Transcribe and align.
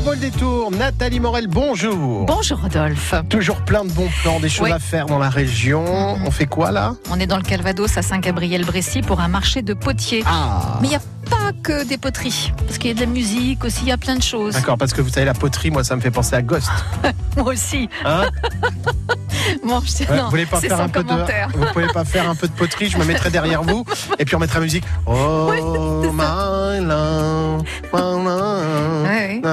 vaut 0.00 0.12
le 0.12 0.18
détour. 0.18 0.70
Nathalie 0.70 1.20
Morel, 1.20 1.46
bonjour. 1.48 2.24
Bonjour 2.26 2.60
Rodolphe. 2.60 3.14
Toujours 3.28 3.56
plein 3.56 3.84
de 3.84 3.90
bons 3.90 4.08
plans, 4.22 4.40
des 4.40 4.48
choses 4.48 4.66
Oui. 4.66 4.72
à 4.72 4.78
faire 4.78 5.06
dans 5.06 5.18
la 5.18 5.28
région. 5.28 6.16
Mhm. 6.16 6.26
On 6.26 6.30
fait 6.30 6.46
quoi 6.46 6.70
là? 6.70 6.94
On 7.10 7.18
est 7.20 7.26
dans 7.26 7.36
le 7.36 7.42
Calvados 7.42 7.96
à 7.96 8.02
Saint-Gabriel-Brécy 8.02 9.02
pour 9.02 9.20
un 9.20 9.28
marché 9.28 9.62
de 9.62 9.74
potiers. 9.74 10.22
Ah 10.26 10.78
Mais 10.80 10.88
il 10.88 10.90
n'y 10.90 10.96
a 10.96 11.00
pas 11.30 11.52
que 11.62 11.84
des 11.84 11.98
poteries, 11.98 12.52
parce 12.66 12.78
qu'il 12.78 12.88
y 12.88 12.92
a 12.92 12.94
de 12.94 13.00
la 13.00 13.06
musique 13.06 13.64
aussi, 13.64 13.80
il 13.82 13.88
y 13.88 13.92
a 13.92 13.96
plein 13.98 14.16
de 14.16 14.22
choses. 14.22 14.54
D'accord, 14.54 14.76
parce 14.78 14.92
que 14.92 15.00
vous 15.00 15.08
savez, 15.08 15.26
la 15.26 15.34
poterie, 15.34 15.70
moi, 15.70 15.84
ça 15.84 15.94
me 15.96 16.00
fait 16.00 16.10
penser 16.10 16.34
à 16.34 16.42
Ghost. 16.42 16.68
Moi 17.36 17.52
aussi. 17.52 17.88
Hein? 18.04 18.26
Bon, 19.66 19.80
je... 19.84 20.04
Ouais, 20.08 20.16
non, 20.16 20.24
vous 20.24 20.30
voulez 20.30 20.46
pas 20.46 20.60
faire 20.60 20.80
un 20.80 20.88
peu 20.88 21.02
de, 21.02 21.12
vous 21.56 21.66
pouvez 21.72 21.86
pas 21.88 22.04
faire 22.04 22.28
un 22.30 22.34
peu 22.34 22.46
de 22.46 22.52
poterie 22.52 22.88
Je 22.88 22.96
me 22.96 23.04
mettrai 23.04 23.30
derrière 23.30 23.62
vous 23.62 23.84
et 24.18 24.24
puis 24.24 24.36
on 24.36 24.38
mettra 24.38 24.60
la 24.60 24.64
musique. 24.64 24.84
Oh 25.06 25.50
ça. 25.50 25.56
love, 25.56 26.12
my 26.14 26.80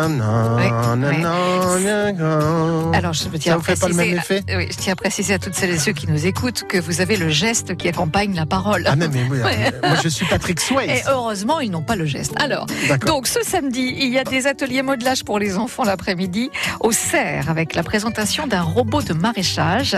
love, 0.07 0.55
Ouais, 0.55 0.63
oui. 0.63 0.71
na, 0.71 0.95
na, 0.95 0.95
Oui, 0.95 0.97
na, 0.97 1.09
oui. 1.09 1.21
na, 1.21 1.58
Alors, 1.87 3.13
je 3.13 3.23
tiens 3.37 3.39
Ça 3.39 3.53
à 3.53 3.57
vous 3.57 3.63
fait 3.63 3.79
pas 3.79 3.87
le 3.87 3.93
préciser, 3.93 4.05
même 4.09 4.17
effet 4.17 4.43
euh, 4.49 4.57
oui, 4.57 4.67
je 4.71 4.77
tiens 4.77 4.93
à 4.93 4.95
préciser 4.95 5.33
à 5.33 5.39
toutes 5.39 5.53
celles 5.55 5.69
et 5.71 5.77
ceux 5.77 5.91
qui 5.93 6.07
nous 6.07 6.25
écoutent 6.25 6.63
que 6.67 6.77
vous 6.77 7.01
avez 7.01 7.15
le 7.17 7.29
geste 7.29 7.75
qui 7.77 7.87
accompagne 7.87 8.35
la 8.35 8.45
parole. 8.45 8.83
Ah 8.87 8.95
non, 8.95 9.07
mais 9.11 9.21
oui, 9.29 9.39
Ouais. 9.41 9.71
moi 9.83 9.95
je 10.03 10.09
suis 10.09 10.25
Patrick 10.25 10.59
Et 10.59 10.63
Swayze. 10.63 11.03
heureusement, 11.07 11.59
ils 11.59 11.71
n'ont 11.71 11.81
pas 11.81 11.95
le 11.95 12.05
geste. 12.05 12.33
Alors, 12.41 12.65
donc 13.05 13.27
ce 13.27 13.39
samedi, 13.43 13.95
il 13.99 14.09
y 14.09 14.19
a 14.19 14.23
des 14.23 14.47
ateliers 14.47 14.81
modelage 14.81 15.23
pour 15.23 15.39
les 15.39 15.57
enfants 15.57 15.83
l'après-midi 15.83 16.49
au 16.81 16.91
CERF 16.91 17.49
avec 17.49 17.75
la 17.75 17.83
présentation 17.83 18.47
d'un 18.47 18.61
robot 18.61 19.01
de 19.01 19.13
maraîchage, 19.13 19.95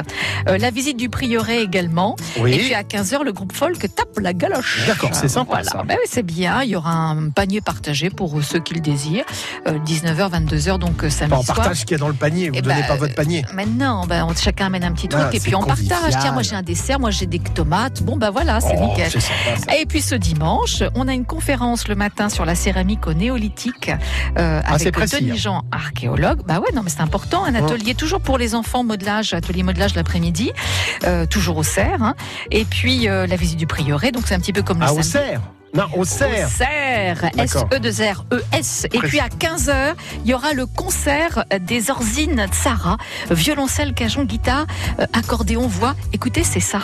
euh, 0.48 0.58
la 0.58 0.70
visite 0.72 0.98
du 0.98 1.10
prieuré 1.10 1.62
également. 1.62 2.16
Et 2.38 2.58
puis 2.58 2.74
à 2.74 2.84
15h, 2.84 3.24
le 3.24 3.32
groupe 3.34 3.54
folk 3.54 3.80
tape 3.96 4.20
la 4.20 4.34
galoche. 4.34 4.86
D'accord, 4.88 5.12
c'est 5.14 5.28
sympa, 5.28 5.50
Voilà. 5.62 5.64
ça. 5.72 5.84
Ben 5.88 5.98
c'est 6.06 6.24
bien. 6.24 6.62
Il 6.64 6.70
y 6.70 6.76
aura 6.76 6.92
un 6.92 7.30
panier 7.30 7.62
partagé 7.62 8.10
pour 8.10 8.44
ceux 8.44 8.60
qui 8.60 8.74
le 8.74 8.80
désirent. 8.82 9.26
Euh, 9.68 9.78
19h, 9.80 10.30
22h, 10.32 10.78
donc 10.80 11.04
euh, 11.04 11.10
samedi 11.10 11.46
soir. 11.46 11.71
Partage 11.72 11.82
ce 11.82 11.86
qu'il 11.86 11.96
y 11.96 12.00
a 12.00 12.00
dans 12.00 12.08
le 12.08 12.14
panier. 12.14 12.50
Vous 12.50 12.56
Eh 12.58 12.62
donnez 12.62 12.82
ben, 12.82 12.88
pas 12.88 12.96
votre 12.96 13.16
panier. 13.16 13.46
Maintenant, 13.54 14.06
ben, 14.06 14.26
on- 14.30 14.36
chacun 14.36 14.68
amène 14.68 14.84
un 14.84 14.92
petit 14.92 15.08
truc 15.08 15.24
Ah, 15.26 15.30
et 15.36 15.40
puis 15.40 15.56
on 15.56 15.60
partage. 15.64 15.88
convivial. 15.88 16.18
Tiens, 16.22 16.32
moi 16.32 16.42
j'ai 16.44 16.56
un 16.56 16.62
dessert, 16.62 17.00
moi 17.00 17.12
j'ai 17.12 17.26
des 17.26 17.40
tomates. 17.40 18.02
Bon, 18.04 18.18
ben 18.18 18.30
voilà, 18.30 18.60
c'est 18.62 18.76
Oh, 18.78 18.86
nickel. 18.86 19.10
sympa. 19.12 19.76
Et 19.80 19.86
puis 19.86 20.02
ce 20.02 20.16
dimanche, 20.16 20.84
on 20.96 21.08
a 21.08 21.14
une 21.14 21.26
conférence 21.26 21.88
le 21.88 21.96
matin 21.96 22.30
sur 22.30 22.46
la 22.46 22.56
céramique 22.56 23.08
au 23.08 23.14
néolithique 23.14 23.90
euh, 24.38 24.62
Ah, 24.66 24.74
avec 24.76 24.94
précis, 24.94 25.18
Denis 25.22 25.32
hein. 25.32 25.36
Jean, 25.38 25.62
archéologue. 25.72 26.42
Bah 26.46 26.60
ouais, 26.60 26.70
non 26.76 26.82
mais 26.84 26.90
c'est 26.90 27.02
important, 27.02 27.44
un 27.46 27.56
atelier 27.56 27.96
toujours 27.96 28.22
pour 28.22 28.38
les 28.38 28.56
enfants, 28.56 28.84
modelage, 28.84 29.34
atelier 29.34 29.64
modelage 29.64 29.96
l'après-midi, 29.96 30.52
euh, 31.04 31.26
toujours 31.26 31.58
au 31.58 31.64
cerf. 31.64 32.02
hein. 32.02 32.16
Et 32.52 32.66
puis 32.66 33.08
euh, 33.08 33.28
la 33.28 33.36
visite 33.36 33.58
du 33.58 33.68
prieuré, 33.68 34.12
donc 34.12 34.24
c'est 34.28 34.36
un 34.36 34.40
petit 34.40 34.54
peu 34.54 34.62
comme 34.62 34.80
le 34.80 34.86
Ah, 34.86 34.94
au 34.94 35.02
samedi. 35.02 35.10
cerf 35.10 35.42
Non, 35.74 35.86
au 35.96 36.02
Au 36.02 36.04
cerf. 36.06 36.50
cerf, 36.50 37.22
D'accord. 37.36 37.68
S-E-2-R-E-S. 37.72 38.88
Et 38.92 39.00
puis 39.00 39.20
à 39.20 39.28
15h, 39.30 39.94
il 40.26 40.30
y 40.32 40.34
aura 40.34 40.54
le 40.54 40.66
concert 40.66 41.46
des 41.62 41.90
Orzines 41.90 42.46
Tsara, 42.52 42.98
violoncelle, 43.30 43.94
cajon, 43.94 44.26
guitare, 44.26 44.66
euh, 45.00 45.06
accordéon, 45.14 45.68
voix. 45.68 45.96
Écoutez, 46.14 46.44
c'est 46.44 46.60
ça. 46.60 46.80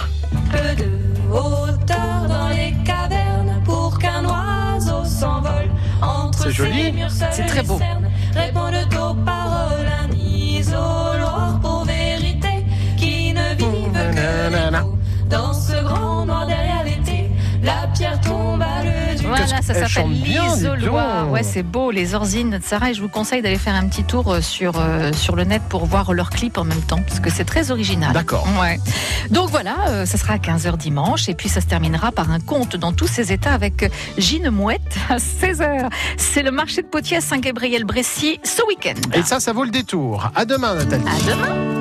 peu 0.52 0.75
de 0.81 0.89
hauteur 1.33 2.27
dans 2.29 2.47
les 2.49 2.73
cavernes 2.85 3.61
pour 3.66 3.99
qu'un 3.99 4.23
oiseau 4.23 5.03
s'envole 5.03 5.69
entre 6.01 6.44
C'est 6.44 6.51
joli. 6.51 6.83
ces 6.83 6.91
murs 6.94 7.11
seuls 7.11 7.27
C'est 7.33 7.45
très 7.45 7.63
beau. 7.63 7.79
répondent 8.33 8.94
aux 8.94 9.13
paroles 9.25 9.88
un 10.09 10.16
isoloir 10.16 11.59
pour 11.61 11.83
vérité 11.85 12.66
qui 12.97 13.33
ne 13.33 13.55
vivent 13.55 14.16
que. 14.16 15.27
Dans 15.29 15.51
ce 15.53 15.83
grand 15.83 16.25
noir 16.25 16.47
derrière 16.47 16.77
la 17.67 17.85
pierre 17.87 18.21
tombe 18.21 18.61
à 18.61 18.81
le 18.81 19.19
du 19.19 19.27
Voilà, 19.27 19.45
ça 19.61 19.73
Elle 19.73 19.89
s'appelle 19.89 20.09
l'isoloir. 20.09 21.29
Ouais, 21.29 21.44
c'est 21.44 21.63
beau, 21.63 21.91
les 21.91 22.16
Orzines 22.16 22.59
de 22.59 22.63
Sarah. 22.63 22.91
Et 22.91 22.94
je 22.94 23.01
vous 23.01 23.09
conseille 23.09 23.41
d'aller 23.41 23.57
faire 23.57 23.75
un 23.75 23.88
petit 23.89 24.05
tour 24.05 24.31
euh, 24.31 24.41
sur, 24.41 24.79
euh, 24.79 25.11
sur 25.11 25.35
le 25.35 25.44
net 25.44 25.61
pour 25.67 25.85
voir 25.85 26.13
leur 26.13 26.29
clip 26.29 26.57
en 26.57 26.63
même 26.63 26.81
temps, 26.81 27.01
parce 27.06 27.19
que 27.19 27.29
c'est 27.29 27.44
très 27.44 27.69
original. 27.69 28.13
D'accord. 28.13 28.47
Ouais. 28.61 28.79
Donc 29.31 29.50
voilà, 29.50 29.75
euh, 29.89 30.06
ça 30.06 30.17
sera 30.17 30.35
à 30.35 30.38
15h 30.38 30.77
dimanche. 30.77 31.27
Et 31.27 31.33
puis 31.33 31.50
ça 31.50 31.59
se 31.59 31.66
terminera 31.66 32.13
par 32.13 32.31
un 32.31 32.39
conte 32.39 32.77
dans 32.77 32.94
tous 32.94 33.07
ses 33.07 33.33
états 33.33 33.53
avec 33.53 33.91
Gine 34.17 34.50
Mouette 34.50 34.97
à 35.09 35.17
16h. 35.17 35.89
C'est 36.16 36.44
le 36.44 36.51
marché 36.51 36.83
de 36.83 36.88
Potiers 36.88 37.17
à 37.17 37.22
Saint-Gabriel-Brécy 37.22 38.39
ce 38.44 38.66
week-end. 38.67 39.00
Et 39.13 39.23
ça, 39.23 39.41
ça 39.41 39.51
vaut 39.51 39.66
le 39.66 39.72
détour. 39.72 40.31
À 40.35 40.45
demain, 40.45 40.75
Nathalie. 40.75 41.03
À 41.06 41.29
demain. 41.29 41.76